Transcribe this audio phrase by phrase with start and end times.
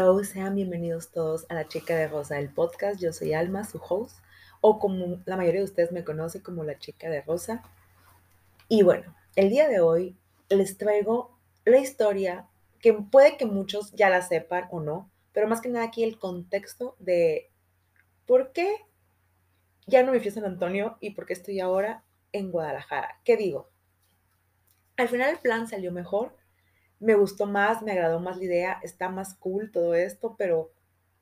[0.00, 3.00] Hello, sean bienvenidos todos a La Chica de Rosa, el podcast.
[3.00, 4.16] Yo soy Alma, su host,
[4.60, 7.64] o como la mayoría de ustedes me conoce como La Chica de Rosa.
[8.68, 10.16] Y bueno, el día de hoy
[10.50, 12.46] les traigo la historia
[12.78, 16.20] que puede que muchos ya la sepan o no, pero más que nada aquí el
[16.20, 17.50] contexto de
[18.24, 18.72] por qué
[19.88, 23.18] ya no me fui a San Antonio y por qué estoy ahora en Guadalajara.
[23.24, 23.68] ¿Qué digo?
[24.96, 26.36] Al final el plan salió mejor,
[27.00, 30.72] me gustó más, me agradó más la idea, está más cool todo esto, pero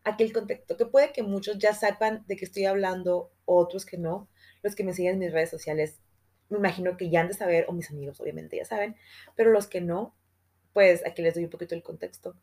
[0.05, 3.99] aquí el contexto, que puede que muchos ya sepan de qué estoy hablando, otros que
[3.99, 4.29] no,
[4.63, 6.01] los que me siguen en mis redes sociales,
[6.49, 8.97] me imagino que ya han de saber, o mis amigos obviamente ya saben,
[9.35, 10.15] pero los que no,
[10.73, 12.37] pues aquí les doy un poquito el contexto,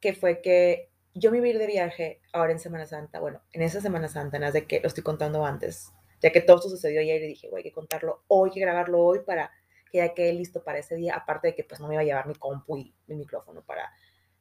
[0.00, 3.80] que fue que yo me iba de viaje ahora en Semana Santa, bueno, en esa
[3.80, 7.22] Semana Santa, nada de que lo estoy contando antes, ya que todo esto sucedió ayer
[7.22, 9.50] y dije, voy hay que contarlo hoy, hay que grabarlo hoy para
[9.90, 12.04] que ya quede listo para ese día, aparte de que pues no me iba a
[12.04, 13.92] llevar mi compu y mi micrófono para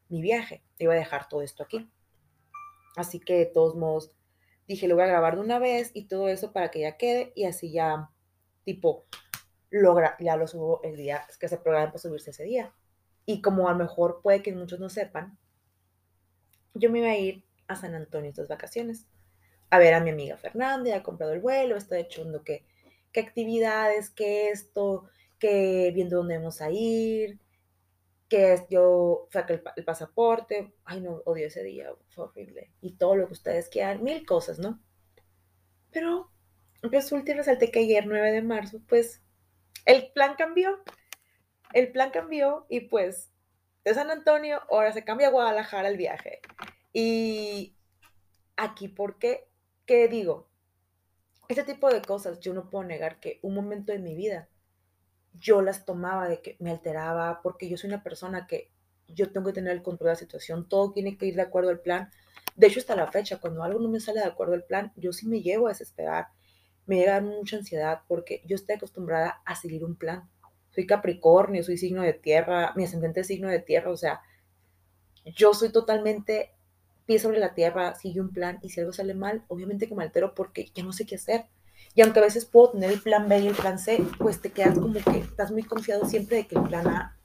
[0.07, 1.89] mi viaje, iba a dejar todo esto aquí.
[2.95, 4.11] Así que de todos modos
[4.67, 7.33] dije, lo voy a grabar de una vez y todo eso para que ya quede
[7.35, 8.09] y así ya,
[8.63, 9.05] tipo,
[9.69, 12.73] logra, ya lo subo el día que se programa para subirse ese día.
[13.25, 15.37] Y como a lo mejor puede que muchos no sepan,
[16.73, 19.07] yo me iba a ir a San Antonio estas vacaciones
[19.69, 22.65] a ver a mi amiga Fernanda, ha comprado el vuelo, está echando qué,
[23.11, 27.39] qué actividades, qué esto, que viendo dónde vamos a ir,
[28.27, 33.27] que yo saqué el, pasaporte, ay no, odio ese día, fue horrible, y todo lo
[33.27, 34.79] que ustedes quieran, mil cosas, ¿no?
[35.91, 36.31] Pero
[36.83, 39.23] resulta y resalté que ayer, 9 de marzo, pues
[39.85, 40.79] el plan cambió,
[41.73, 43.31] el plan cambió y pues
[43.83, 46.41] de San Antonio ahora se cambia a Guadalajara el viaje.
[46.93, 47.75] Y
[48.55, 49.47] aquí, ¿por qué?
[49.85, 50.47] ¿Qué digo?
[51.47, 54.47] Este tipo de cosas yo no puedo negar que un momento de mi vida
[55.33, 58.71] yo las tomaba de que me alteraba, porque yo soy una persona que
[59.07, 61.69] yo tengo que tener el control de la situación, todo tiene que ir de acuerdo
[61.69, 62.09] al plan.
[62.55, 65.13] De hecho, hasta la fecha, cuando algo no me sale de acuerdo al plan, yo
[65.13, 66.27] sí me llevo a desesperar,
[66.85, 70.29] me llega mucha ansiedad, porque yo estoy acostumbrada a seguir un plan.
[70.71, 74.21] Soy Capricornio, soy signo de tierra, mi ascendente es signo de tierra, o sea,
[75.25, 76.51] yo soy totalmente
[77.05, 80.03] pie sobre la tierra, sigue un plan, y si algo sale mal, obviamente que me
[80.03, 81.45] altero porque ya no sé qué hacer
[81.95, 84.51] y aunque a veces puedo tener el plan B y el plan C, pues te
[84.51, 87.17] quedas como que estás muy confiado siempre de que el plan A,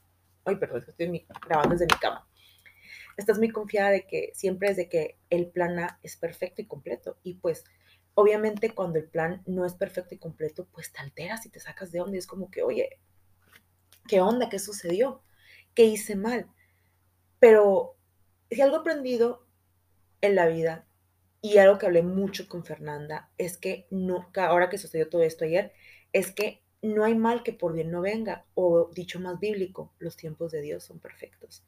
[0.44, 2.26] ay, perdón, estoy grabando desde mi cama.
[3.16, 6.66] Estás muy confiada de que siempre es de que el plan A es perfecto y
[6.66, 7.18] completo.
[7.22, 7.64] Y pues,
[8.14, 11.92] obviamente, cuando el plan no es perfecto y completo, pues te alteras y te sacas
[11.92, 12.16] de onda.
[12.16, 12.98] Y es como que, oye,
[14.08, 14.48] ¿qué onda?
[14.48, 15.22] ¿Qué sucedió?
[15.74, 16.48] ¿Qué hice mal?
[17.38, 17.96] Pero
[18.50, 19.46] si algo aprendido
[20.20, 20.86] en la vida
[21.44, 25.44] y algo que hablé mucho con Fernanda es que no, ahora que sucedió todo esto
[25.44, 25.74] ayer,
[26.14, 30.16] es que no hay mal que por bien no venga, o dicho más bíblico, los
[30.16, 31.62] tiempos de Dios son perfectos.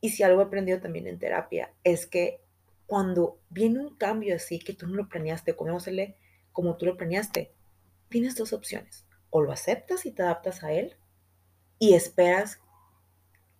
[0.00, 2.40] Y si algo he aprendido también en terapia es que
[2.86, 5.78] cuando viene un cambio así que tú no lo planeaste, como
[6.52, 7.52] como tú lo planeaste,
[8.08, 9.04] tienes dos opciones.
[9.28, 10.96] O lo aceptas y te adaptas a él
[11.78, 12.58] y esperas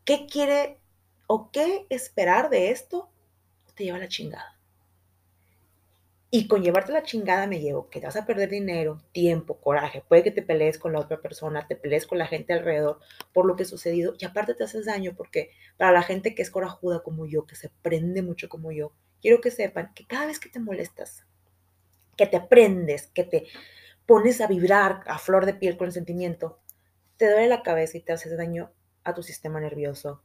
[0.06, 0.78] qué quiere
[1.26, 3.10] o qué esperar de esto,
[3.74, 4.61] te lleva la chingada.
[6.34, 10.02] Y con llevarte la chingada me llevo que te vas a perder dinero, tiempo, coraje.
[10.08, 13.00] Puede que te pelees con la otra persona, te pelees con la gente alrededor
[13.34, 14.14] por lo que ha sucedido.
[14.18, 17.54] Y aparte te haces daño porque para la gente que es corajuda como yo, que
[17.54, 21.26] se prende mucho como yo, quiero que sepan que cada vez que te molestas,
[22.16, 23.46] que te prendes, que te
[24.06, 26.60] pones a vibrar a flor de piel con el sentimiento,
[27.18, 28.72] te duele la cabeza y te haces daño
[29.04, 30.22] a tu sistema nervioso.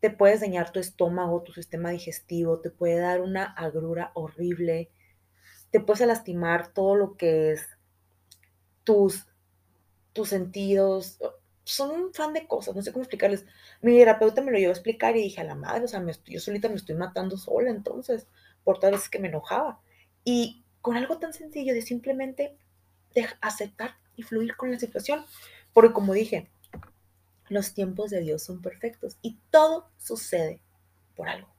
[0.00, 4.88] Te puedes dañar tu estómago, tu sistema digestivo, te puede dar una agrura horrible
[5.76, 7.68] te puedes lastimar todo lo que es
[8.82, 9.26] tus,
[10.14, 11.18] tus sentidos.
[11.64, 13.44] Son un fan de cosas, no sé cómo explicarles.
[13.82, 16.40] Mi terapeuta me lo llevó a explicar y dije, a la madre, o sea, yo
[16.40, 18.26] solita me estoy matando sola entonces,
[18.64, 19.78] por todas veces que me enojaba.
[20.24, 22.56] Y con algo tan sencillo de simplemente
[23.14, 25.26] de aceptar y fluir con la situación.
[25.74, 26.48] Porque como dije,
[27.50, 30.62] los tiempos de Dios son perfectos y todo sucede
[31.14, 31.50] por algo.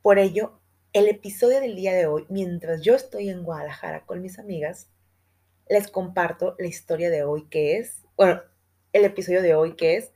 [0.00, 0.60] Por ello,
[0.92, 4.90] el episodio del día de hoy, mientras yo estoy en Guadalajara con mis amigas,
[5.68, 8.42] les comparto la historia de hoy que es, bueno,
[8.92, 10.12] el episodio de hoy que es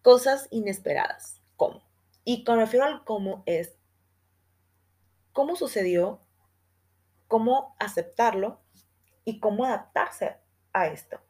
[0.00, 1.42] cosas inesperadas.
[1.56, 1.82] ¿Cómo?
[2.24, 3.74] Y con refiero al cómo es
[5.32, 6.20] cómo sucedió,
[7.26, 8.60] cómo aceptarlo
[9.24, 10.36] y cómo adaptarse
[10.72, 11.20] a esto.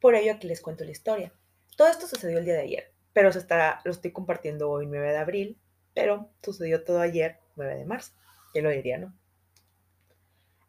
[0.00, 1.32] Por ello aquí les cuento la historia.
[1.76, 5.10] Todo esto sucedió el día de ayer, pero se está, lo estoy compartiendo hoy 9
[5.10, 5.60] de abril,
[5.94, 8.12] pero sucedió todo ayer 9 de marzo.
[8.52, 9.12] ¿Quién lo diría, no?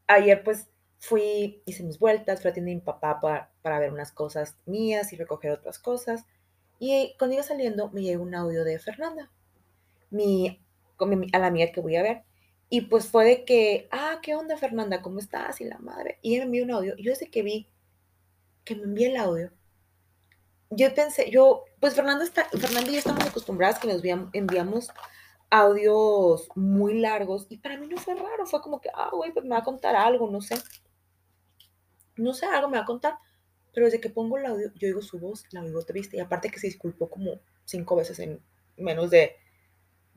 [0.08, 3.94] Ayer pues fui, hice mis vueltas, fui a tienda de mi papá para, para, ver
[3.94, 6.26] unas cosas mías y recoger otras cosas.
[6.80, 9.32] Y cuando iba saliendo me llegó un audio de Fernanda,
[10.10, 10.60] mi
[11.00, 12.24] con a la amiga que voy a ver.
[12.70, 15.02] Y pues fue de que, ah, ¿qué onda, Fernanda?
[15.02, 15.60] ¿Cómo estás?
[15.62, 16.20] Y la madre.
[16.22, 16.96] Y ella me envió un audio.
[16.98, 17.68] Yo desde que vi
[18.64, 19.52] que me envía el audio,
[20.70, 24.04] yo pensé, yo, pues Fernanda, está, Fernanda y yo estamos acostumbradas que nos
[24.34, 24.90] enviamos
[25.50, 29.46] audios muy largos y para mí no fue raro, fue como que, ah, güey, pues
[29.46, 30.56] me va a contar algo, no sé.
[32.18, 33.18] No sé, algo me va a contar.
[33.74, 36.18] Pero desde que pongo el audio, yo oigo su voz, la oigo triste.
[36.18, 38.42] Y aparte que se disculpó como cinco veces en
[38.78, 39.36] menos de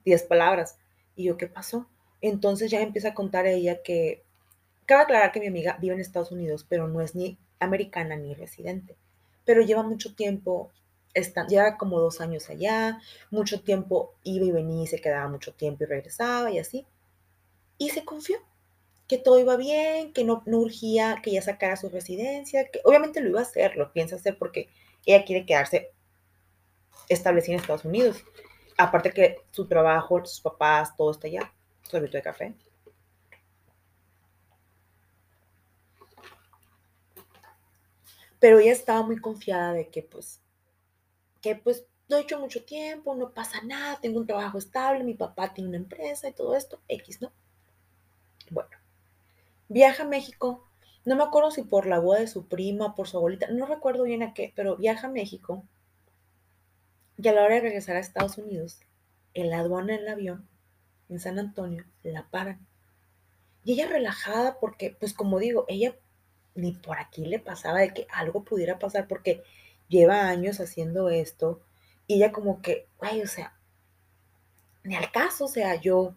[0.04, 0.78] diez palabras.
[1.14, 1.88] Y yo, ¿qué pasó?
[2.20, 4.24] Entonces ya empieza a contar ella que,
[4.86, 8.34] cabe aclarar que mi amiga vive en Estados Unidos, pero no es ni americana ni
[8.34, 8.96] residente.
[9.44, 10.70] Pero lleva mucho tiempo,
[11.14, 13.00] está, lleva como dos años allá,
[13.30, 16.86] mucho tiempo iba y venía se quedaba mucho tiempo y regresaba y así.
[17.78, 18.38] Y se confió
[19.08, 23.20] que todo iba bien, que no, no urgía que ella sacara su residencia, que obviamente
[23.20, 24.68] lo iba a hacer, lo piensa hacer porque
[25.04, 25.90] ella quiere quedarse
[27.08, 28.24] establecida en Estados Unidos.
[28.78, 31.52] Aparte que su trabajo, sus papás, todo está allá.
[31.82, 32.54] Sorbito de café.
[38.40, 40.41] Pero ella estaba muy confiada de que pues,
[41.42, 45.14] que pues no he hecho mucho tiempo, no pasa nada, tengo un trabajo estable, mi
[45.14, 47.32] papá tiene una empresa y todo esto, X, ¿no?
[48.50, 48.70] Bueno,
[49.68, 50.66] viaja a México,
[51.04, 54.04] no me acuerdo si por la boda de su prima, por su abuelita, no recuerdo
[54.04, 55.64] bien a qué, pero viaja a México
[57.18, 58.80] y a la hora de regresar a Estados Unidos,
[59.34, 60.48] en la aduana del avión,
[61.08, 62.66] en San Antonio, la paran.
[63.64, 65.94] Y ella relajada porque, pues como digo, ella
[66.54, 69.42] ni por aquí le pasaba de que algo pudiera pasar porque
[69.88, 71.60] lleva años haciendo esto
[72.06, 73.56] y ella como que, güey, o sea,
[74.84, 76.14] ni al caso, o sea, yo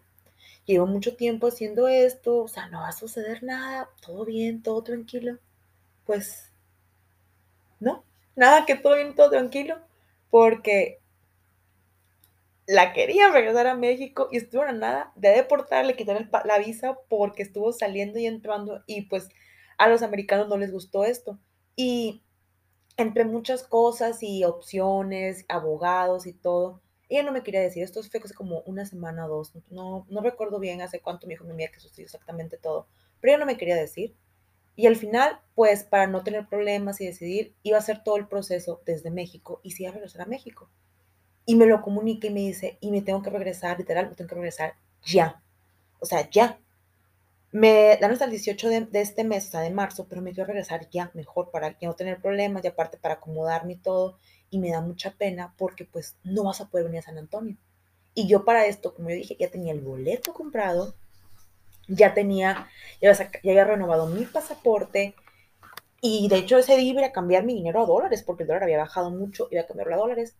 [0.64, 4.82] llevo mucho tiempo haciendo esto, o sea, no va a suceder nada, todo bien, todo
[4.82, 5.38] tranquilo.
[6.04, 6.50] Pues,
[7.80, 8.04] no,
[8.34, 9.78] nada que todo bien, todo tranquilo,
[10.30, 11.00] porque
[12.66, 17.42] la querían regresar a México y estuvo a nada de deportarle, quitar la visa porque
[17.42, 19.28] estuvo saliendo y entrando y pues
[19.78, 21.38] a los americanos no les gustó esto.
[21.76, 22.22] Y
[22.96, 28.20] entre muchas cosas y opciones, abogados y todo, ella no me quería decir, esto fue
[28.34, 31.70] como una semana o dos, no, no recuerdo bien hace cuánto me dijo mi amiga
[31.70, 32.86] que sucedió exactamente todo,
[33.20, 34.14] pero ella no me quería decir.
[34.78, 38.28] Y al final, pues para no tener problemas y decidir, iba a hacer todo el
[38.28, 40.68] proceso desde México y sí iba a regresar a México.
[41.46, 44.28] Y me lo comunica y me dice, y me tengo que regresar, literal, me tengo
[44.28, 45.42] que regresar ya.
[46.00, 46.60] O sea, ya.
[47.56, 50.90] Me dan hasta el 18 de, este mes, sea, de marzo, pero me quiero regresar
[50.90, 54.18] ya, mejor, para no tener problemas y aparte para acomodarme y todo.
[54.50, 57.56] Y me da mucha pena porque pues no vas a poder venir a San Antonio.
[58.12, 60.96] Y yo para esto, como yo dije, ya tenía el boleto comprado,
[61.88, 62.68] ya tenía,
[63.00, 65.14] ya había, renovado mi pasaporte,
[66.02, 68.64] y de hecho ese día iba a cambiar mi dinero a dólares, porque el dólar
[68.64, 70.36] había bajado mucho, iba a cambiarlo a dólares.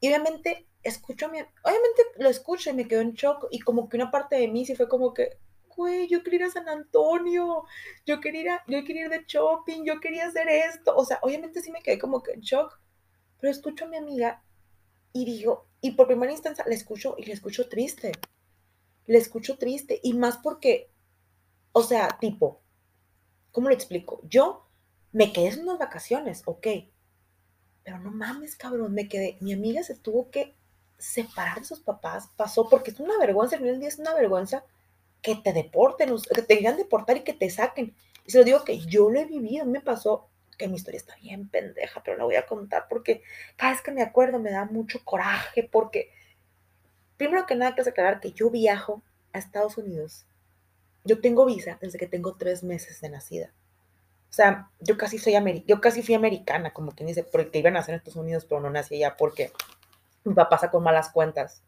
[0.00, 4.10] Y obviamente escucho obviamente lo escucho y me quedo en shock y como que una
[4.10, 5.36] parte de mí sí fue como que,
[5.76, 7.64] güey, yo quería ir a San Antonio,
[8.06, 10.94] yo quería ir, yo quería ir de shopping, yo quería hacer esto.
[10.96, 12.78] O sea, obviamente sí me quedé como que en shock,
[13.40, 14.42] pero escucho a mi amiga
[15.12, 18.12] y digo, y por primera instancia le escucho y le escucho triste.
[19.06, 20.90] Le escucho triste y más porque,
[21.72, 22.62] o sea, tipo,
[23.52, 24.20] ¿cómo le explico?
[24.24, 24.68] Yo
[25.12, 26.66] me quedé en unas vacaciones, ok,
[27.84, 29.36] pero no mames, cabrón, me quedé.
[29.40, 30.56] Mi amiga se tuvo que
[30.98, 32.30] separar de sus papás.
[32.36, 33.56] Pasó porque es una vergüenza.
[33.56, 34.64] El final del día es una vergüenza
[35.24, 37.96] que te deporten, que te quieran deportar y que te saquen.
[38.26, 39.64] Y se lo digo que yo lo he vivido.
[39.64, 40.28] Me pasó
[40.58, 43.22] que mi historia está bien pendeja, pero la voy a contar porque
[43.56, 45.64] cada vez que me acuerdo me da mucho coraje.
[45.64, 46.10] Porque,
[47.16, 49.02] primero que nada, quiero aclarar que yo viajo
[49.32, 50.26] a Estados Unidos.
[51.04, 53.50] Yo tengo visa desde que tengo tres meses de nacida.
[54.28, 55.34] O sea, yo casi soy
[55.66, 58.60] yo casi fui americana, como quien dice, porque iba a nacer en Estados Unidos, pero
[58.60, 59.52] no nací allá porque
[60.24, 61.62] mi papá sacó malas cuentas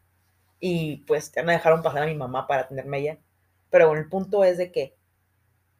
[0.60, 3.18] y pues ya me dejaron pasar a mi mamá para tenerme allá.
[3.70, 4.96] Pero bueno, el punto es de que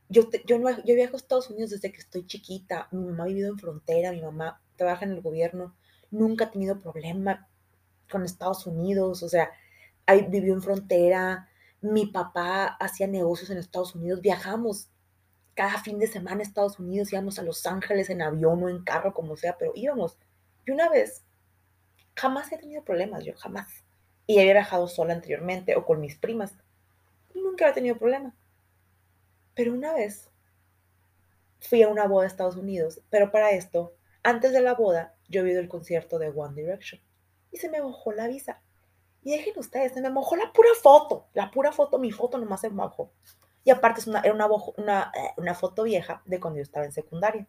[0.08, 2.88] yo, yo, no, yo viajo a Estados Unidos desde que estoy chiquita.
[2.92, 5.74] Mi mamá ha vivido en frontera, mi mamá trabaja en el gobierno,
[6.10, 7.48] nunca ha tenido problema
[8.10, 9.50] con Estados Unidos, o sea,
[10.28, 11.48] vivió en frontera.
[11.80, 14.90] Mi papá hacía negocios en Estados Unidos, viajamos
[15.54, 18.84] cada fin de semana a Estados Unidos, íbamos a Los Ángeles en avión o en
[18.84, 20.18] carro, como sea, pero íbamos.
[20.66, 21.24] Y una vez,
[22.14, 23.68] jamás he tenido problemas, yo jamás.
[24.26, 26.54] Y había viajado sola anteriormente o con mis primas.
[27.56, 28.36] Nunca había tenido problema.
[29.54, 30.30] Pero una vez
[31.58, 35.42] fui a una boda a Estados Unidos, pero para esto, antes de la boda, yo
[35.42, 37.00] vi el concierto de One Direction.
[37.50, 38.60] Y se me mojó la visa.
[39.22, 41.28] Y dejen ustedes, se me mojó la pura foto.
[41.32, 43.10] La pura foto, mi foto nomás se mojó.
[43.64, 46.92] Y aparte es una, era una, eh, una, foto vieja de cuando yo estaba en
[46.92, 47.48] secundaria.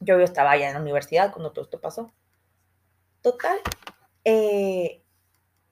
[0.00, 2.14] Yo, yo estaba allá en la universidad cuando todo esto pasó.
[3.20, 3.58] Total,
[4.24, 5.02] eh,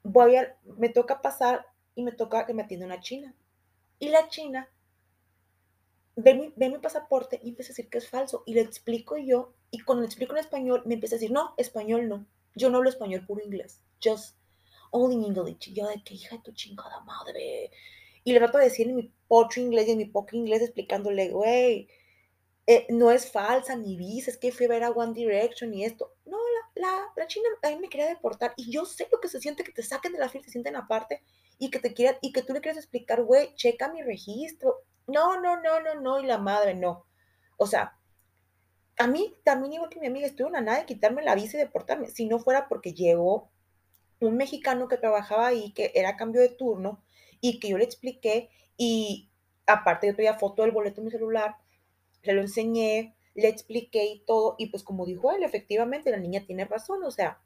[0.03, 1.65] voy a, me toca pasar
[1.95, 3.35] y me toca que me atienda una china.
[3.99, 4.69] Y la china
[6.17, 8.43] ve mi, ve mi pasaporte y empieza a decir que es falso.
[8.47, 11.55] Y le explico yo, y cuando le explico en español, me empieza a decir, no,
[11.57, 12.27] español no.
[12.55, 13.81] Yo no hablo español, puro inglés.
[14.03, 14.37] Just
[14.91, 15.69] only English.
[15.69, 17.71] Y yo de que hija de tu chingada madre.
[18.23, 21.29] Y le trato de decir en mi pocho inglés y en mi poco inglés explicándole,
[21.31, 21.89] güey,
[22.67, 25.85] eh, no es falsa ni dice, es que fui a ver a One Direction y
[25.85, 26.15] esto.
[26.25, 26.39] No,
[26.77, 29.41] la, la, la China a mí me quería deportar y yo sé lo que se
[29.41, 31.23] siente que te saquen de la fila, te sienten aparte
[31.59, 34.83] y que te quieran, y que tú le quieres explicar, güey, checa mi registro.
[35.07, 37.07] No, no, no, no, no, y la madre, no.
[37.57, 37.99] O sea,
[38.99, 41.61] a mí también igual que mi amiga, estuvo una nada de quitarme la visa y
[41.61, 43.51] deportarme, si no fuera porque llegó
[44.21, 47.03] un mexicano que trabajaba ahí, que era cambio de turno,
[47.41, 49.31] y que yo le expliqué, y
[49.67, 51.57] aparte yo tenía foto del boleto en mi celular,
[52.23, 56.45] se lo enseñé, le expliqué y todo, y pues como dijo él, efectivamente la niña
[56.47, 57.41] tiene razón, o sea,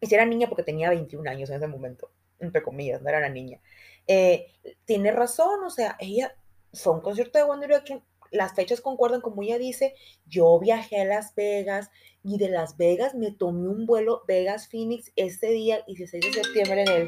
[0.00, 3.18] y si era niña porque tenía 21 años en ese momento, entre comillas, no era
[3.18, 3.60] una niña,
[4.06, 4.46] eh,
[4.84, 6.36] tiene razón, o sea, ella
[6.72, 9.94] fue un concierto de One Direction, las fechas concuerdan, como ella dice,
[10.26, 11.90] yo viajé a Las Vegas
[12.22, 16.82] y de Las Vegas me tomé un vuelo Vegas Phoenix ese día, 16 de septiembre
[16.82, 17.06] en el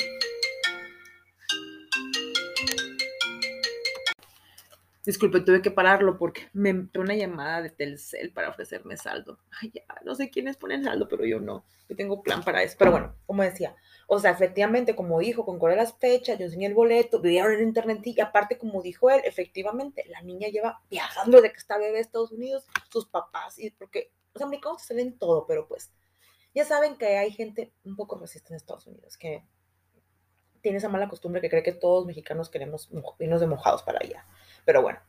[5.09, 9.39] Disculpe, tuve que pararlo porque me entró una llamada de Telcel para ofrecerme saldo.
[9.59, 11.65] Ay, ya, no sé quiénes ponen saldo, pero yo no.
[11.89, 12.77] Yo tengo plan para eso.
[12.79, 13.75] Pero bueno, como decía,
[14.11, 17.61] o sea, efectivamente, como dijo, con cuál las fechas, yo enseñé el boleto, vieron en
[17.61, 21.99] internet y aparte, como dijo él, efectivamente, la niña lleva viajando de que está bebé
[21.99, 25.93] a Estados Unidos, sus papás, y porque los americanos salen todo, pero pues
[26.55, 29.45] ya saben que hay gente un poco racista en Estados Unidos, que
[30.63, 32.89] tiene esa mala costumbre que cree que todos mexicanos queremos
[33.19, 34.25] irnos de mojados para allá.
[34.65, 35.01] Pero bueno,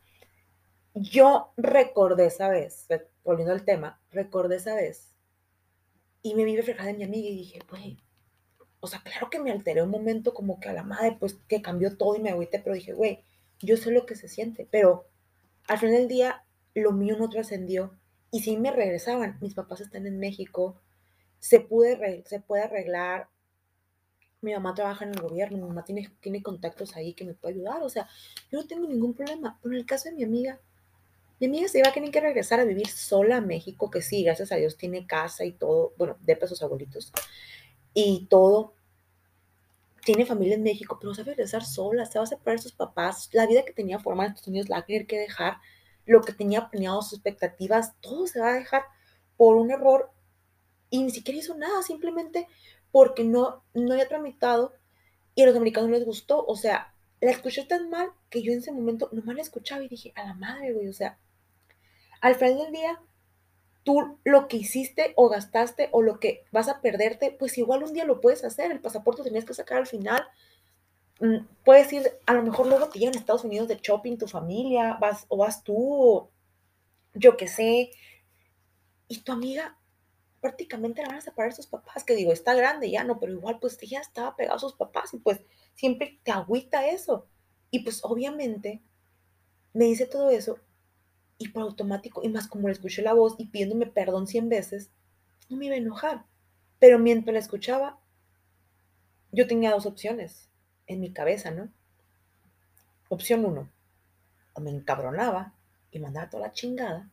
[0.94, 2.86] yo recordé esa vez,
[3.24, 5.16] volviendo al tema, recordé esa vez
[6.22, 7.98] y me vi reflejada en mi amiga y dije, güey,
[8.80, 11.62] o sea, claro que me alteré un momento como que a la madre, pues que
[11.62, 13.24] cambió todo y me agüité, pero dije, güey,
[13.60, 15.06] yo sé lo que se siente, pero
[15.68, 17.98] al final del día lo mío no trascendió
[18.32, 20.80] y si me regresaban, mis papás están en México,
[21.40, 23.28] se, puede, se puede arreglar,
[24.42, 27.56] mi mamá trabaja en el gobierno, mi mamá tiene, tiene contactos ahí que me puede
[27.56, 28.08] ayudar, o sea,
[28.52, 30.60] yo no tengo ningún problema, pero en el caso de mi amiga,
[31.40, 34.24] mi amiga se iba a tener que regresar a vivir sola a México, que sí,
[34.24, 37.12] gracias a Dios tiene casa y todo, bueno, de sus abuelitos,
[37.94, 38.74] y todo,
[40.04, 42.64] tiene familia en México, pero se va a regresar sola, se va a separar de
[42.64, 45.20] sus papás, la vida que tenía formada en Estados Unidos la va a tener que
[45.20, 45.58] dejar,
[46.06, 48.84] lo que tenía planeado, sus expectativas, todo se va a dejar
[49.38, 50.12] por un error
[50.90, 52.48] y ni siquiera hizo nada, simplemente
[52.92, 54.74] porque no, no había tramitado
[55.36, 56.44] y a los americanos les gustó.
[56.46, 59.88] O sea, la escuché tan mal que yo en ese momento nomás la escuchaba y
[59.88, 61.18] dije, a la madre, güey, o sea,
[62.22, 63.02] al final del día,
[63.84, 67.94] tú lo que hiciste o gastaste o lo que vas a perderte, pues igual un
[67.94, 68.72] día lo puedes hacer.
[68.72, 70.24] El pasaporte tenías que sacar al final.
[71.20, 74.28] Mm, puedes ir, a lo mejor luego te llegan a Estados Unidos de shopping tu
[74.28, 76.32] familia, vas o vas tú, o
[77.14, 77.92] yo qué sé.
[79.08, 79.78] Y tu amiga
[80.42, 83.60] prácticamente la van a separar sus papás, que digo, está grande ya, no, pero igual
[83.60, 85.42] pues ya estaba pegado a sus papás y pues
[85.76, 87.28] siempre te agüita eso.
[87.72, 88.82] Y pues obviamente
[89.74, 90.60] me dice todo eso
[91.40, 94.92] y por automático, y más como le escuché la voz y pidiéndome perdón cien veces,
[95.50, 96.26] no me iba a enojar.
[96.78, 97.98] Pero mientras la escuchaba,
[99.32, 100.50] yo tenía dos opciones
[100.86, 101.70] en mi cabeza, ¿no?
[103.08, 103.70] Opción uno,
[104.54, 105.54] o me encabronaba
[105.92, 107.10] y mandaba toda la chingada.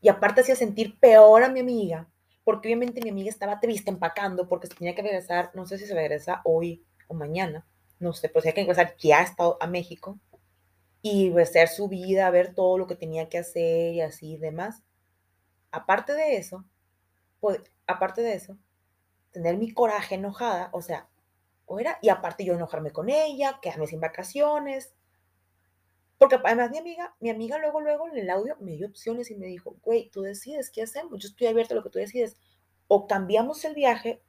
[0.00, 2.06] Y aparte hacía sentir peor a mi amiga
[2.44, 5.86] porque obviamente mi amiga estaba triste empacando porque se tenía que regresar, no sé si
[5.86, 7.66] se regresa hoy o mañana,
[7.98, 10.18] no sé, pero tenía que regresar ya estado a México
[11.02, 14.82] y hacer su vida, ver todo lo que tenía que hacer y así y demás.
[15.72, 16.64] Aparte de eso,
[17.40, 18.58] pues, aparte de eso,
[19.32, 21.08] tener mi coraje enojada, o sea,
[21.66, 24.92] o era, y aparte yo enojarme con ella, quedarme sin vacaciones,
[26.20, 29.36] porque además mi amiga, mi amiga luego, luego en el audio me dio opciones y
[29.36, 31.18] me dijo, güey, tú decides, ¿qué hacemos?
[31.18, 32.36] Yo estoy abierta a lo que tú decides.
[32.88, 34.22] O cambiamos el viaje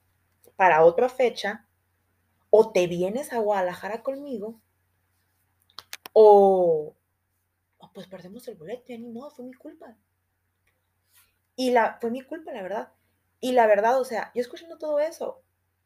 [0.55, 1.67] para otra fecha,
[2.49, 4.61] o te vienes a Guadalajara conmigo,
[6.13, 6.95] o,
[7.93, 9.97] pues perdemos el boleto, ya ni modo, fue mi culpa.
[11.55, 12.93] Y la, fue mi culpa, la verdad.
[13.39, 15.43] Y la verdad, o sea, yo escuchando todo eso,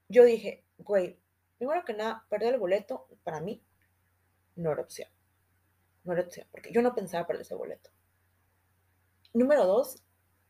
[0.07, 1.19] yo dije, güey,
[1.57, 3.63] primero que nada, perder el boleto para mí
[4.55, 5.09] no era opción
[6.05, 7.89] no era opción, porque yo no pensaba perder ese boleto.
[9.33, 10.03] Número dos,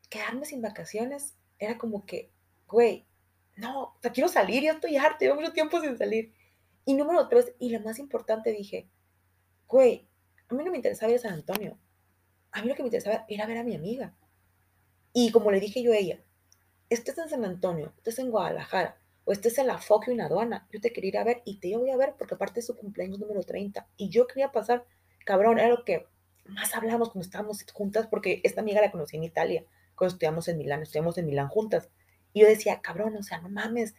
[0.10, 2.32] quedarme sin vacaciones era como que,
[2.68, 3.08] güey,
[3.56, 6.34] no, o quiero salir, ya estoy harta, llevo mucho tiempo sin salir.
[6.84, 8.90] Y número tres, y lo más importante, dije,
[9.68, 10.08] güey,
[10.48, 11.78] a mí no me interesaba ir a San Antonio.
[12.52, 14.16] A mí lo que me interesaba era ver a mi amiga.
[15.14, 16.20] Y como le dije yo a ella,
[16.90, 20.68] estés en San Antonio, estés en Guadalajara, o estés en la foco y una aduana.
[20.72, 22.78] Yo te quería ir a ver y te voy a ver porque aparte es su
[22.78, 23.88] cumpleaños número 30.
[23.98, 24.86] Y yo quería pasar,
[25.26, 26.06] cabrón, era lo que
[26.46, 30.58] más hablamos cuando estábamos juntas porque esta amiga la conocí en Italia, cuando estudiamos en
[30.58, 31.90] Milán, estudiamos en Milán juntas.
[32.34, 33.96] Y yo decía, cabrón, o sea, no mames,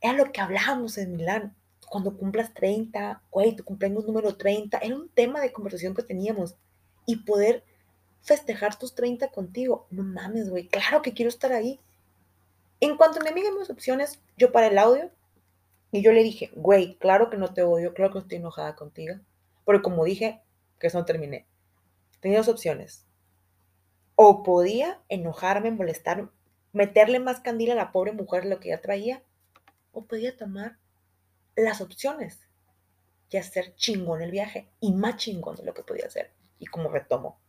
[0.00, 1.56] era lo que hablábamos en Milán.
[1.90, 6.54] Cuando cumplas 30, güey, tu cumpleaños número 30, era un tema de conversación que teníamos.
[7.04, 7.64] Y poder
[8.22, 11.80] festejar tus 30 contigo, no mames, güey, claro que quiero estar ahí.
[12.78, 15.10] En cuanto a mi amiga mis opciones, yo para el audio
[15.90, 19.16] y yo le dije, güey, claro que no te odio, claro que estoy enojada contigo.
[19.64, 20.40] Porque como dije,
[20.78, 21.44] que eso no terminé.
[22.20, 23.04] Tenía dos opciones.
[24.14, 26.28] O podía enojarme, molestarme,
[26.72, 29.24] meterle más candila a la pobre mujer lo que ya traía,
[29.92, 30.78] o podía tomar
[31.56, 32.40] las opciones
[33.30, 36.32] y hacer chingón el viaje y más chingón de lo que podía hacer.
[36.58, 37.40] Y como retomo,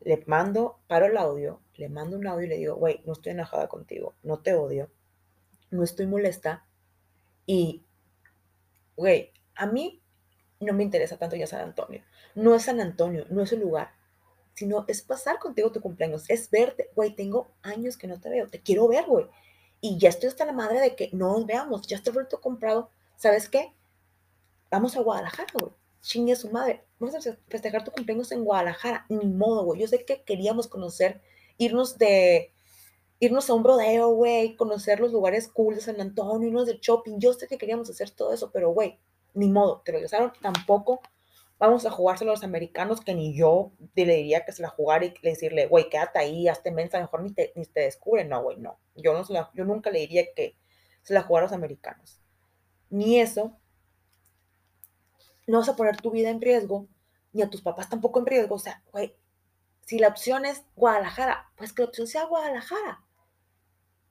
[0.00, 3.32] le mando, paro el audio, le mando un audio y le digo, güey, no estoy
[3.32, 4.90] enojada contigo, no te odio,
[5.70, 6.66] no estoy molesta.
[7.46, 7.84] Y,
[8.96, 10.02] güey, a mí
[10.60, 12.02] no me interesa tanto ya San Antonio.
[12.34, 13.92] No es San Antonio, no es el lugar,
[14.54, 18.48] sino es pasar contigo tu cumpleaños, es verte, güey, tengo años que no te veo,
[18.48, 19.26] te quiero ver, güey.
[19.80, 22.90] Y ya estoy hasta la madre de que no nos veamos, ya estoy vuelto comprado,
[23.18, 23.74] ¿sabes qué?
[24.70, 29.06] Vamos a Guadalajara, güey chingue a su madre, vamos a festejar tu cumpleaños en Guadalajara,
[29.08, 29.80] ni modo, güey.
[29.80, 31.20] Yo sé que queríamos conocer,
[31.58, 32.52] irnos de,
[33.20, 37.18] irnos a un brodeo, güey, conocer los lugares cool de San Antonio, irnos de shopping.
[37.18, 38.98] Yo sé que queríamos hacer todo eso, pero, güey,
[39.34, 41.00] ni modo, te regresaron tampoco.
[41.58, 45.04] Vamos a jugárselo a los americanos, que ni yo le diría que se la jugara
[45.04, 48.28] y decirle, güey, quédate ahí, hazte mensa, mejor ni te, ni te descubren.
[48.28, 48.78] No, güey, no.
[48.94, 50.56] Yo, no la, yo nunca le diría que
[51.02, 52.20] se la jugara a los americanos.
[52.90, 53.58] Ni eso,
[55.46, 56.88] no vas a poner tu vida en riesgo,
[57.32, 58.54] ni a tus papás tampoco en riesgo.
[58.54, 59.14] O sea, güey,
[59.86, 63.04] si la opción es Guadalajara, pues que la opción sea Guadalajara.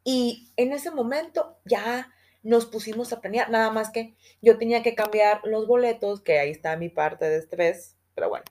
[0.03, 2.11] Y en ese momento ya
[2.41, 6.51] nos pusimos a planear, nada más que yo tenía que cambiar los boletos, que ahí
[6.51, 8.45] está mi parte de estrés, pero bueno,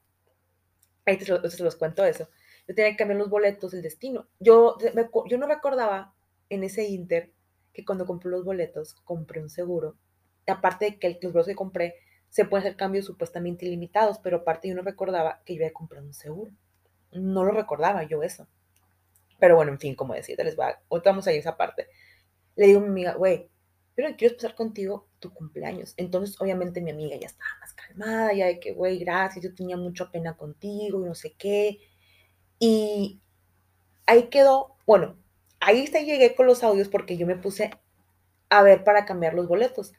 [1.07, 2.29] ahí se los cuento eso.
[2.69, 4.29] Yo tenía que cambiar los boletos, el destino.
[4.39, 4.77] Yo,
[5.29, 6.15] yo no recordaba
[6.51, 7.33] en ese inter
[7.73, 9.97] que cuando compré los boletos, compré un seguro.
[10.47, 11.95] Aparte de que los boletos que compré
[12.29, 16.07] se pueden hacer cambios supuestamente ilimitados, pero aparte yo no recordaba que yo había comprado
[16.07, 16.53] un seguro.
[17.13, 18.47] No lo recordaba yo eso.
[19.39, 21.89] Pero bueno, en fin, como decía, les va, ahorita vamos a ir a esa parte.
[22.57, 23.51] Le digo a mi amiga, güey,
[23.95, 25.95] pero quiero pasar contigo tu cumpleaños.
[25.97, 29.77] Entonces, obviamente, mi amiga ya estaba más calmada, ya de que, güey, gracias, yo tenía
[29.77, 31.79] mucha pena contigo y no sé qué.
[32.59, 33.21] Y
[34.07, 35.17] ahí quedó, bueno,
[35.61, 37.71] ahí está llegué con los audios porque yo me puse
[38.51, 39.93] a ver para cambiar los boletos.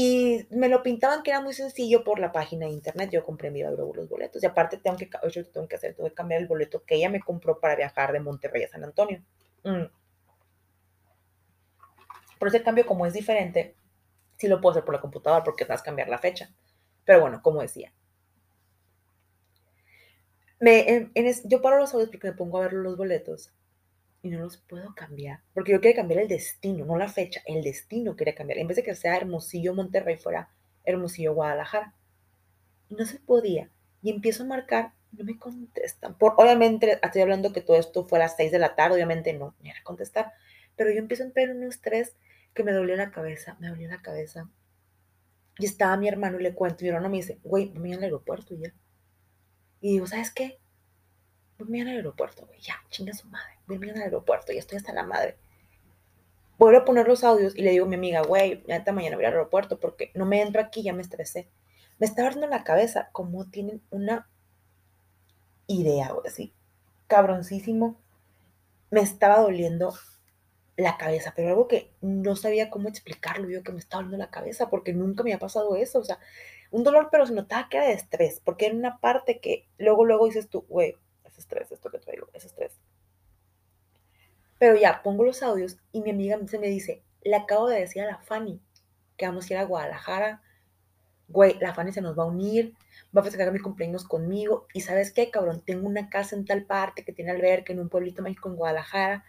[0.00, 3.10] Y me lo pintaban que era muy sencillo por la página de internet.
[3.10, 4.40] Yo compré mi los boletos.
[4.40, 7.10] Y aparte tengo que, yo tengo que hacer, tengo que cambiar el boleto que ella
[7.10, 9.24] me compró para viajar de Monterrey a San Antonio.
[9.64, 9.86] Mm.
[12.38, 13.74] Por ese cambio, como es diferente,
[14.36, 16.48] sí lo puedo hacer por la computadora porque vas a cambiar la fecha.
[17.04, 17.92] Pero bueno, como decía.
[20.60, 21.10] Me,
[21.42, 23.52] yo paro los audios porque me pongo a ver los boletos
[24.22, 25.40] y no los puedo cambiar.
[25.54, 28.58] Porque yo quería cambiar el destino, no la fecha, el destino quería cambiar.
[28.58, 30.50] En vez de que sea Hermosillo, Monterrey, fuera
[30.84, 31.94] Hermosillo, Guadalajara.
[32.88, 33.70] Y no se podía.
[34.02, 36.16] Y empiezo a marcar, no me contestan.
[36.16, 39.32] Por, obviamente, estoy hablando que todo esto fue a las 6 de la tarde, obviamente
[39.32, 40.32] no, me era contestar.
[40.76, 41.72] Pero yo empiezo a entrar en un
[42.54, 44.48] que me dolía la cabeza, me dolía la cabeza.
[45.58, 48.54] Y estaba mi hermano y le cuento, mi hermano me dice, güey, voy al aeropuerto
[48.54, 48.74] y ya.
[49.80, 50.58] Y digo, ¿sabes qué?
[51.58, 55.04] Voy al aeropuerto, güey, ya, chinga su madre venme al aeropuerto, y estoy hasta la
[55.04, 55.36] madre.
[56.58, 59.26] Vuelvo a poner los audios y le digo a mi amiga, güey, esta mañana voy
[59.26, 61.48] al aeropuerto porque no me entro aquí, ya me estresé.
[61.98, 64.28] Me estaba dando la cabeza como tienen una
[65.66, 66.52] idea, güey, así,
[67.06, 68.00] cabroncísimo.
[68.90, 69.94] Me estaba doliendo
[70.76, 74.30] la cabeza, pero algo que no sabía cómo explicarlo, yo que me estaba doliendo la
[74.30, 76.18] cabeza porque nunca me había pasado eso, o sea,
[76.70, 80.04] un dolor, pero se notaba que era de estrés, porque era una parte que luego,
[80.04, 80.96] luego dices tú, güey,
[81.38, 82.72] es estrés, esto que traigo, es estrés.
[84.58, 88.02] Pero ya, pongo los audios y mi amiga se me dice, le acabo de decir
[88.02, 88.60] a la Fanny
[89.16, 90.42] que vamos a ir a Guadalajara.
[91.28, 92.74] Güey, la Fanny se nos va a unir,
[93.16, 94.66] va a festejar mi cumpleaños conmigo.
[94.72, 95.62] Y ¿sabes qué, cabrón?
[95.64, 99.24] Tengo una casa en tal parte que tiene alberca en un pueblito mágico en Guadalajara.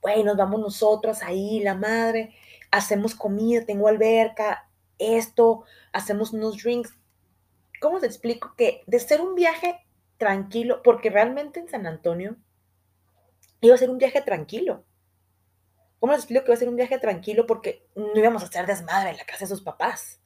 [0.00, 2.34] Güey, nos vamos nosotros ahí, la madre.
[2.70, 6.94] Hacemos comida, tengo alberca, esto, hacemos unos drinks.
[7.80, 9.87] ¿Cómo te explico que de ser un viaje
[10.18, 12.36] tranquilo, porque realmente en San Antonio
[13.60, 14.84] iba a ser un viaje tranquilo.
[15.98, 17.46] ¿Cómo les explico que iba a ser un viaje tranquilo?
[17.46, 20.20] Porque no íbamos a hacer desmadre en la casa de sus papás.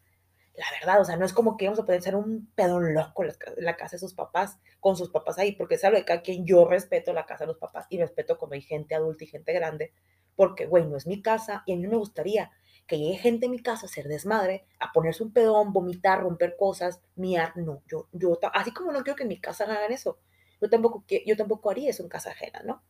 [0.54, 3.24] la verdad, o sea, no es como que íbamos a poder ser un pedón loco
[3.24, 6.20] en la casa de sus papás, con sus papás ahí, porque es algo de cada
[6.20, 9.28] quien, yo respeto la casa de los papás y respeto cuando hay gente adulta y
[9.28, 9.92] gente grande,
[10.36, 12.50] porque, güey, no es mi casa y a mí me gustaría
[12.86, 16.56] que llegue gente a mi casa a hacer desmadre, a ponerse un pedón, vomitar, romper
[16.58, 20.18] cosas, miar, no, yo, yo, así como no quiero que en mi casa hagan eso,
[20.60, 22.82] yo tampoco, yo tampoco haría eso en casa ajena, ¿no?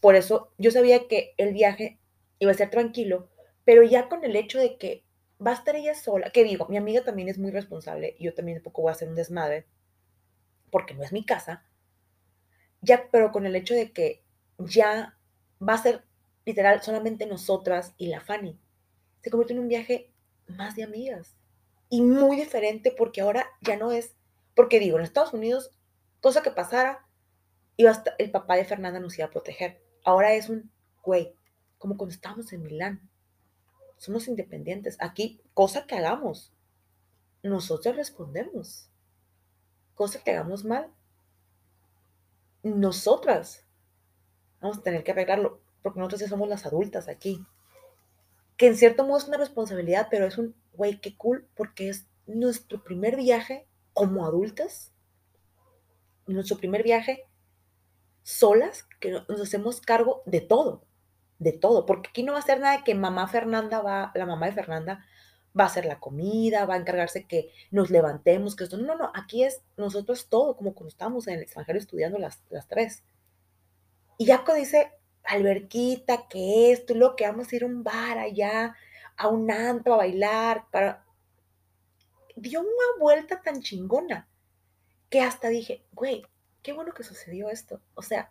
[0.00, 1.98] Por eso yo sabía que el viaje
[2.38, 3.28] iba a ser tranquilo,
[3.64, 5.04] pero ya con el hecho de que
[5.44, 8.58] va a estar ella sola, que digo, mi amiga también es muy responsable, yo también
[8.58, 9.66] un poco voy a hacer un desmadre,
[10.70, 11.64] porque no es mi casa,
[12.82, 14.22] ya, pero con el hecho de que
[14.58, 15.18] ya
[15.66, 16.04] va a ser
[16.44, 18.58] literal solamente nosotras y la Fanny,
[19.22, 20.10] se convierte en un viaje
[20.46, 21.36] más de amigas
[21.88, 24.14] y muy diferente porque ahora ya no es,
[24.54, 25.70] porque digo, en Estados Unidos,
[26.20, 27.06] cosa que pasara,
[27.76, 29.82] iba hasta el papá de Fernanda nos iba a proteger.
[30.04, 30.70] Ahora es un,
[31.02, 31.34] güey,
[31.78, 33.10] como cuando estábamos en Milán.
[33.96, 34.96] Somos independientes.
[35.00, 36.52] Aquí, cosa que hagamos,
[37.42, 38.88] nosotros respondemos.
[39.94, 40.90] Cosa que hagamos mal,
[42.62, 43.66] nosotras
[44.60, 47.44] vamos a tener que arreglarlo, porque nosotros ya somos las adultas aquí
[48.60, 52.06] que en cierto modo es una responsabilidad, pero es un, güey, qué cool, porque es
[52.26, 54.92] nuestro primer viaje como adultas,
[56.26, 57.24] nuestro primer viaje
[58.22, 60.84] solas, que nos hacemos cargo de todo,
[61.38, 64.44] de todo, porque aquí no va a ser nada que mamá Fernanda va, la mamá
[64.44, 65.06] de Fernanda
[65.58, 69.10] va a hacer la comida, va a encargarse que nos levantemos, que esto, no, no,
[69.14, 73.04] aquí es nosotros todo, como cuando estábamos en el extranjero estudiando las, las tres.
[74.18, 74.92] Y ya dice,
[75.24, 78.76] alberquita, que esto, lo que vamos a ir a un bar allá,
[79.16, 81.04] a un antro a bailar, para...
[82.36, 84.28] Dio una vuelta tan chingona
[85.10, 86.24] que hasta dije, güey,
[86.62, 87.80] qué bueno que sucedió esto.
[87.94, 88.30] O sea,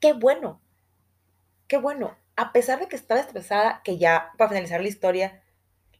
[0.00, 0.60] qué bueno,
[1.68, 2.16] qué bueno.
[2.36, 5.42] A pesar de que estaba estresada, que ya para finalizar la historia,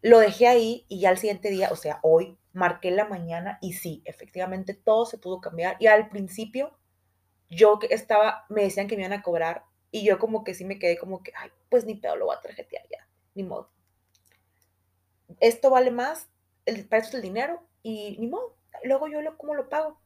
[0.02, 3.74] lo dejé ahí y ya al siguiente día, o sea, hoy, marqué la mañana y
[3.74, 5.76] sí, efectivamente todo se pudo cambiar.
[5.78, 6.76] Y al principio,
[7.48, 10.64] yo que estaba, me decían que me iban a cobrar y yo como que sí
[10.64, 13.70] me quedé como que, ay, pues ni pedo, lo voy a tarjetear ya, ni modo.
[15.40, 16.28] Esto vale más,
[16.66, 18.56] el, para eso es el dinero y ni modo.
[18.84, 20.00] Luego yo lo, ¿cómo lo pago?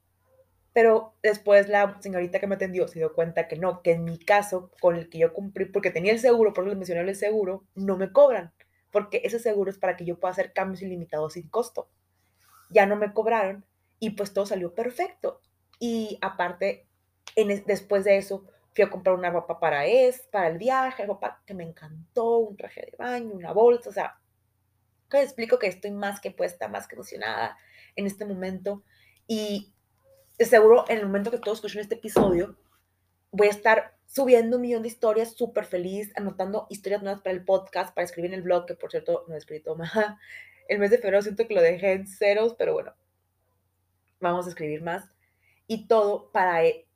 [0.73, 4.19] Pero después la señorita que me atendió se dio cuenta que no, que en mi
[4.19, 7.17] caso, con el que yo cumplí, porque tenía el seguro, por eso les mencioné el
[7.17, 8.53] seguro, no me cobran,
[8.91, 11.89] porque ese seguro es para que yo pueda hacer cambios ilimitados sin costo.
[12.71, 13.65] Ya no me cobraron
[14.01, 15.41] y pues todo salió perfecto.
[15.79, 16.89] Y aparte,
[17.67, 21.55] después de eso, Fui a comprar una ropa para es, para el viaje, ropa que
[21.55, 24.19] me encantó, un traje de baño, una bolsa, o sea,
[25.09, 27.57] que explico que estoy más que puesta, más que emocionada
[27.97, 28.83] en este momento.
[29.27, 29.73] Y
[30.39, 32.57] seguro en el momento que todos escuchen este episodio,
[33.31, 37.45] voy a estar subiendo un millón de historias súper feliz, anotando historias nuevas para el
[37.45, 39.91] podcast, para escribir en el blog, que por cierto no he escrito más.
[40.69, 42.95] El mes de febrero siento que lo dejé en ceros, pero bueno,
[44.21, 45.05] vamos a escribir más.
[45.67, 46.87] Y todo para e,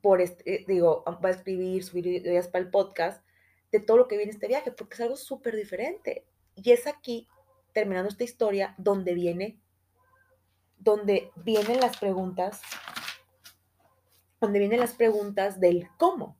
[0.00, 3.24] por este, digo, va a escribir, subir ideas para el podcast
[3.70, 6.24] de todo lo que viene este viaje, porque es algo súper diferente.
[6.54, 7.28] Y es aquí,
[7.72, 9.60] terminando esta historia, donde viene,
[10.78, 12.60] donde vienen las preguntas,
[14.40, 16.36] donde vienen las preguntas del cómo.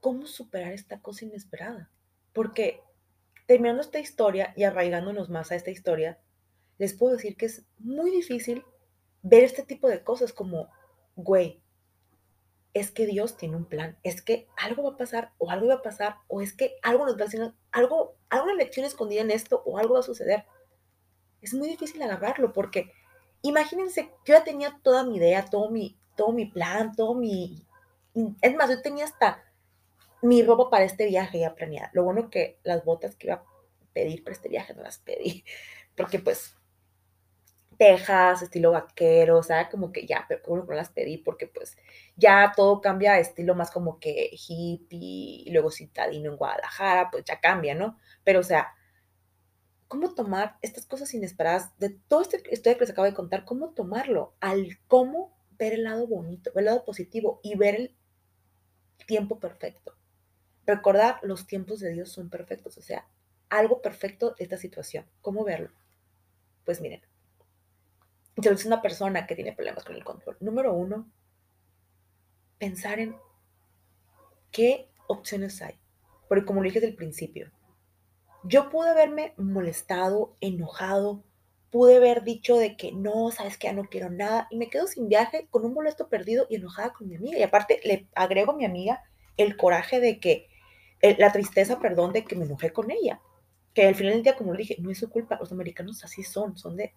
[0.00, 1.90] ¿Cómo superar esta cosa inesperada?
[2.32, 2.82] Porque
[3.46, 6.20] terminando esta historia y arraigándonos más a esta historia,
[6.78, 8.64] les puedo decir que es muy difícil
[9.22, 10.70] ver este tipo de cosas como,
[11.16, 11.60] güey,
[12.78, 15.74] es que Dios tiene un plan, es que algo va a pasar o algo va
[15.74, 19.30] a pasar o es que algo nos va a hacer, algo, alguna lección escondida en
[19.30, 20.44] esto o algo va a suceder.
[21.40, 22.92] Es muy difícil agarrarlo porque
[23.42, 27.66] imagínense, yo ya tenía toda mi idea, todo mi, todo mi plan, todo mi...
[28.42, 29.44] Es más, yo tenía hasta
[30.22, 31.90] mi ropa para este viaje ya planeada.
[31.92, 33.44] Lo bueno que las botas que iba a
[33.92, 35.44] pedir para este viaje no las pedí,
[35.96, 36.57] porque pues
[37.78, 41.76] Texas, estilo vaquero, o sea, como que ya, pero bueno, no las pedí porque pues
[42.16, 47.40] ya todo cambia estilo más como que hippie y luego citadino en Guadalajara, pues ya
[47.40, 47.96] cambia, ¿no?
[48.24, 48.74] Pero o sea,
[49.86, 53.44] ¿cómo tomar estas cosas inesperadas de todo este historia que les acabo de contar?
[53.44, 54.34] ¿Cómo tomarlo?
[54.40, 57.96] Al cómo ver el lado bonito, el lado positivo y ver el
[59.06, 59.94] tiempo perfecto.
[60.66, 63.08] Recordar los tiempos de Dios son perfectos, o sea,
[63.48, 65.06] algo perfecto de esta situación.
[65.22, 65.70] ¿Cómo verlo?
[66.64, 67.00] Pues miren,
[68.42, 71.10] si es una persona que tiene problemas con el control, número uno,
[72.58, 73.16] pensar en
[74.50, 75.78] qué opciones hay.
[76.28, 77.50] Porque como lo dije desde el principio,
[78.44, 81.24] yo pude haberme molestado, enojado,
[81.70, 84.46] pude haber dicho de que no, sabes que ya no quiero nada.
[84.50, 87.38] Y me quedo sin viaje con un boleto perdido y enojada con mi amiga.
[87.38, 89.02] Y aparte le agrego a mi amiga
[89.36, 90.48] el coraje de que,
[91.00, 93.20] la tristeza, perdón, de que me enojé con ella.
[93.74, 96.22] Que al final del día, como le dije, no es su culpa, los americanos así
[96.22, 96.92] son, son de,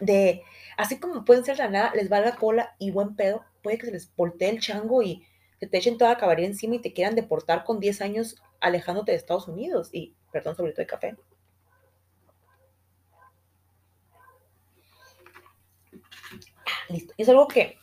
[0.00, 0.42] de,
[0.76, 3.86] así como pueden ser la nada, les va la cola y buen pedo, puede que
[3.86, 5.26] se les voltee el chango y
[5.58, 9.12] que te echen toda la caballería encima y te quieran deportar con 10 años alejándote
[9.12, 9.88] de Estados Unidos.
[9.92, 11.16] Y, perdón, sobre todo de café.
[16.88, 17.14] Listo.
[17.16, 17.78] Es algo que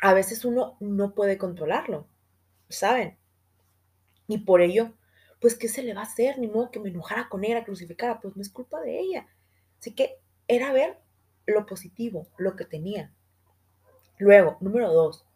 [0.00, 2.06] a veces uno no puede controlarlo,
[2.68, 3.18] ¿saben?
[4.28, 4.94] Y por ello,
[5.40, 6.38] pues, ¿qué se le va a hacer?
[6.38, 9.26] Ni modo que me enojara con ella, crucificara, pues no es culpa de ella.
[9.78, 10.98] Así que era ver
[11.52, 13.12] lo positivo, lo que tenía.
[14.18, 15.26] Luego, número dos,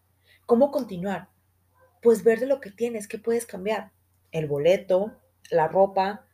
[0.47, 1.29] ¿cómo continuar?
[2.03, 3.93] Pues ver de lo que tienes, ¿qué puedes cambiar?
[4.31, 5.13] El boleto,
[5.51, 6.27] la ropa.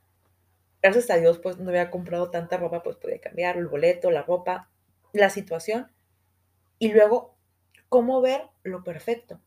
[0.82, 4.22] Gracias a Dios, pues no había comprado tanta ropa, pues podía cambiar el boleto, la
[4.22, 4.70] ropa,
[5.12, 5.92] la situación.
[6.78, 7.34] Y luego,
[7.88, 9.40] ¿cómo ver lo perfecto?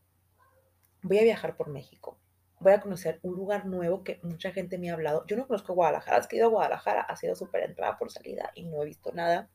[1.02, 2.18] Voy a viajar por México.
[2.60, 5.26] Voy a conocer un lugar nuevo que mucha gente me ha hablado.
[5.26, 6.24] Yo no conozco Guadalajara.
[6.30, 9.50] He ido a Guadalajara, ha sido súper entrada por salida y no he visto nada.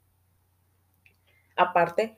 [1.57, 2.17] Aparte,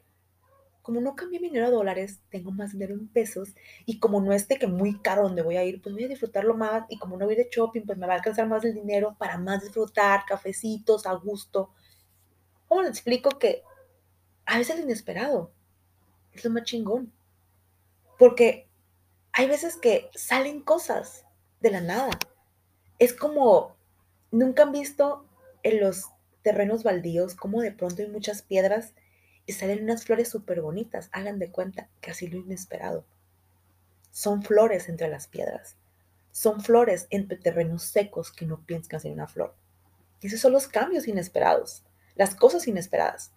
[0.81, 4.57] como no cambié dinero a dólares, tengo más dinero en pesos y como no esté
[4.57, 7.25] que muy caro donde voy a ir, pues voy a disfrutarlo más y como no
[7.25, 11.05] voy de shopping, pues me va a alcanzar más el dinero para más disfrutar, cafecitos
[11.05, 11.71] a gusto.
[12.67, 13.63] ¿Cómo le explico que
[14.45, 15.51] a veces lo inesperado
[16.33, 17.11] es lo más chingón?
[18.17, 18.67] Porque
[19.31, 21.25] hay veces que salen cosas
[21.61, 22.09] de la nada.
[22.97, 23.75] Es como,
[24.31, 25.25] nunca han visto
[25.63, 26.09] en los
[26.41, 28.93] terrenos baldíos como de pronto hay muchas piedras
[29.49, 31.09] y salen unas flores súper bonitas.
[31.11, 33.03] Hagan de cuenta así lo inesperado.
[34.11, 35.75] Son flores entre las piedras.
[36.31, 39.55] Son flores entre terrenos secos que no piensan en una flor.
[40.21, 41.83] Y esos son los cambios inesperados,
[42.13, 43.31] las cosas inesperadas.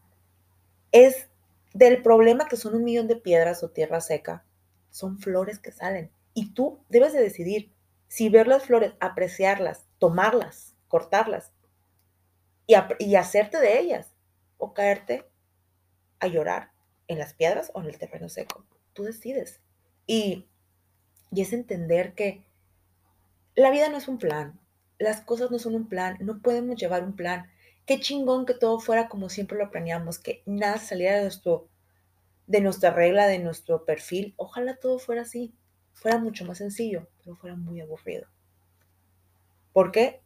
[0.91, 1.29] Es
[1.73, 4.45] del problema que son un millón de piedras o tierra seca,
[4.91, 6.11] son flores que salen.
[6.35, 7.73] Y tú debes de decidir
[8.09, 11.53] si ver las flores, apreciarlas, tomarlas, cortarlas
[12.67, 14.13] y, y hacerte de ellas
[14.59, 15.32] o caerte
[16.23, 16.71] a llorar
[17.09, 18.65] en las piedras o en el terreno seco.
[18.93, 19.61] Tú decides.
[20.07, 20.47] Y,
[21.33, 22.45] y es entender que
[23.57, 24.59] la vida no es un plan.
[24.99, 26.17] Las cosas no son un plan.
[26.21, 27.51] No podemos llevar un plan.
[27.87, 31.69] Qué chingón que todo fuera como siempre lo planeamos, que nada saliera de, nuestro,
[32.47, 34.35] de nuestra regla, de nuestro perfil.
[34.37, 35.57] Ojalá todo fuera así.
[35.93, 38.29] Fuera mucho más sencillo, pero fuera muy aburrido.
[39.73, 40.23] ¿Por qué?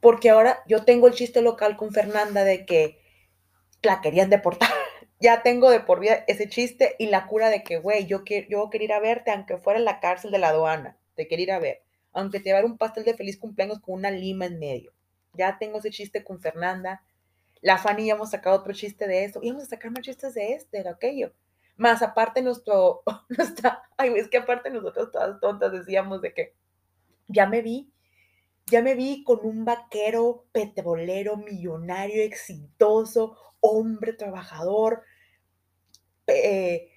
[0.00, 3.00] Porque ahora yo tengo el chiste local con Fernanda de que
[3.82, 4.70] la querían deportar
[5.20, 8.46] ya tengo de por vida ese chiste y la cura de que, güey, yo, quiero,
[8.48, 11.44] yo quería ir a verte aunque fuera en la cárcel de la aduana, te quería
[11.44, 14.58] ir a ver, aunque te llevar un pastel de feliz cumpleaños con una lima en
[14.58, 14.92] medio.
[15.36, 17.02] Ya tengo ese chiste con Fernanda.
[17.60, 19.40] La Fanny ya hemos sacado otro chiste de eso.
[19.42, 21.32] Y vamos a sacar más chistes de este, de aquello.
[21.76, 26.54] Más aparte nuestro, nuestra, ay, es que aparte nosotros todas tontas decíamos de que
[27.28, 27.90] ya me vi,
[28.66, 33.36] ya me vi con un vaquero petrolero, millonario, exitoso,
[33.68, 35.02] hombre trabajador,
[36.26, 36.90] eh,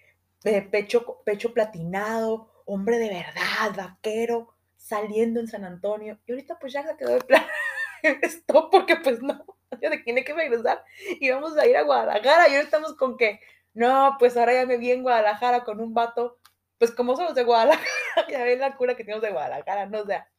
[0.71, 6.19] pecho, platinado, hombre de verdad, vaquero, saliendo en San Antonio.
[6.25, 7.45] Y ahorita pues ya se quedó de plan
[8.03, 9.45] esto porque pues no,
[9.81, 10.83] yo de hay que regresar
[11.19, 12.47] y vamos a ir a Guadalajara.
[12.47, 13.39] Y ahora estamos con que,
[13.73, 16.37] no, pues ahora ya me vi en Guadalajara con un vato,
[16.77, 17.85] pues como somos de Guadalajara,
[18.29, 20.29] ya ven la cura que tenemos de Guadalajara, no o sea,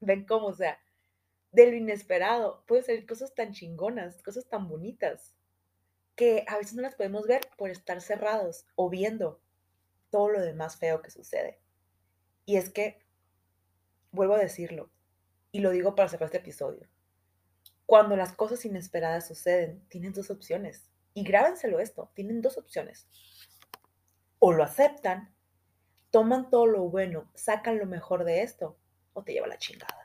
[0.00, 0.78] ven cómo, o sea,
[1.54, 5.34] de lo inesperado, puede ser cosas tan chingonas, cosas tan bonitas,
[6.16, 9.40] que a veces no las podemos ver por estar cerrados o viendo
[10.10, 11.60] todo lo demás feo que sucede.
[12.44, 12.98] Y es que,
[14.10, 14.90] vuelvo a decirlo,
[15.52, 16.88] y lo digo para cerrar este episodio,
[17.86, 20.90] cuando las cosas inesperadas suceden, tienen dos opciones.
[21.14, 23.06] Y grábenselo esto, tienen dos opciones.
[24.40, 25.32] O lo aceptan,
[26.10, 28.76] toman todo lo bueno, sacan lo mejor de esto,
[29.12, 30.03] o te lleva la chingada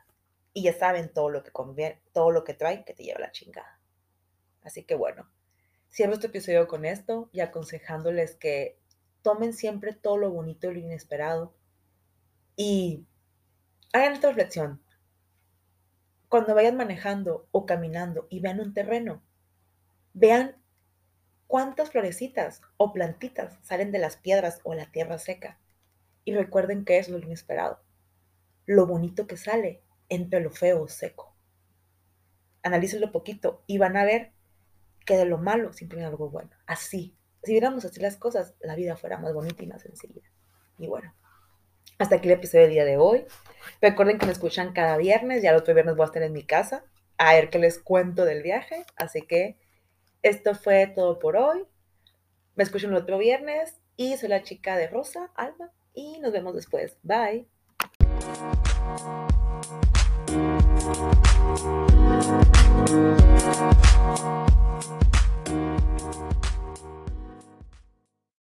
[0.53, 3.31] y ya saben todo lo que conviene, todo lo que trae que te lleva la
[3.31, 3.79] chingada.
[4.61, 5.29] Así que bueno,
[5.89, 8.79] cierro este episodio con esto y aconsejándoles que
[9.21, 11.55] tomen siempre todo lo bonito y lo inesperado
[12.55, 13.05] y
[13.93, 14.81] hagan esta reflexión.
[16.27, 19.23] Cuando vayan manejando o caminando y vean un terreno,
[20.13, 20.55] vean
[21.47, 25.59] cuántas florecitas o plantitas salen de las piedras o la tierra seca.
[26.23, 27.81] Y recuerden que es lo inesperado.
[28.65, 31.35] Lo bonito que sale entre lo feo seco.
[32.63, 34.33] Analícenlo poquito y van a ver
[35.05, 36.51] que de lo malo siempre hay algo bueno.
[36.65, 40.21] Así, si viéramos así las cosas, la vida fuera más bonita y más sencilla.
[40.77, 41.13] Y bueno,
[41.97, 43.25] hasta aquí el episodio del día de hoy.
[43.81, 46.43] Recuerden que me escuchan cada viernes, ya el otro viernes voy a estar en mi
[46.43, 46.83] casa
[47.19, 48.85] a ver qué les cuento del viaje.
[48.95, 49.59] Así que
[50.23, 51.67] esto fue todo por hoy.
[52.55, 56.55] Me escuchan el otro viernes y soy la chica de Rosa, Alma, y nos vemos
[56.55, 56.97] después.
[57.03, 57.47] Bye.
[60.91, 61.29] Thank
[62.89, 64.48] you.